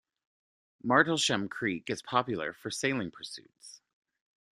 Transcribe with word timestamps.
Martlesham 0.83 1.47
Creek 1.47 1.87
is 1.87 2.01
popular 2.01 2.53
for 2.53 2.71
sailing 2.71 3.11
pursuits. 3.11 3.81